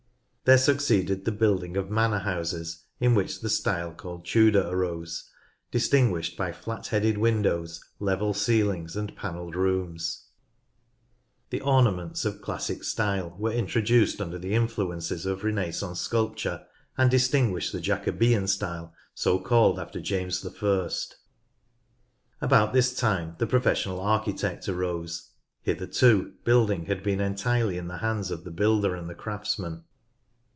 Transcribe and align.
There 0.43 0.57
succeeded 0.57 1.23
the 1.23 1.31
building 1.31 1.77
of 1.77 1.89
manor 1.89 2.19
houses, 2.19 2.83
in 2.99 3.15
which 3.15 3.39
the 3.39 3.49
style 3.49 3.93
called 3.93 4.25
J" 4.25 4.31
Tudor" 4.33 4.67
arose— 4.67 5.29
distinguished 5.71 6.35
by 6.35 6.51
flat 6.51 6.87
headed 6.87 7.17
win 7.17 7.41
dows, 7.43 7.81
level 8.01 8.33
ceilings, 8.33 8.97
and 8.97 9.15
panelled 9.15 9.55
rooms. 9.55 10.25
The 11.51 11.61
ornaments 11.61 12.25
124 12.25 12.35
NORTH 12.35 12.69
LANCASHIRE 12.69 13.27
of 13.31 13.35
classic 13.37 13.37
style 13.37 13.39
were 13.39 13.53
introduced 13.57 14.19
under 14.19 14.37
the 14.37 14.53
influences 14.53 15.25
of 15.25 15.45
Renaissance 15.45 16.01
sculpture 16.01 16.65
and 16.97 17.09
distinguish 17.09 17.71
the 17.71 17.79
"Jacobean" 17.79 18.47
style, 18.49 18.93
so 19.13 19.39
called 19.39 19.79
after 19.79 20.01
James 20.01 20.45
I. 20.45 20.85
About 22.41 22.73
this 22.73 22.93
time 22.93 23.35
the 23.37 23.47
pro 23.47 23.61
fessional 23.61 24.03
architect 24.03 24.67
arose. 24.67 25.29
Hitherto, 25.61 26.33
building 26.43 26.87
had 26.87 27.03
been 27.03 27.21
entirely 27.21 27.77
in 27.77 27.87
the 27.87 27.99
hands 27.99 28.31
of 28.31 28.43
the 28.43 28.51
builder 28.51 28.95
and 28.95 29.07
the 29.07 29.15
craftsman. 29.15 29.85